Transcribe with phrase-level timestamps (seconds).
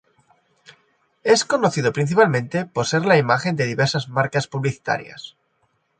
[1.23, 5.35] Es conocido principalmente por ser la imagen de diversas marcas publicitarias.